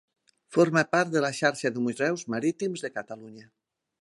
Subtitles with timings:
[0.55, 3.49] Forma part de la Xarxa de Museus Marítims de Catalunya.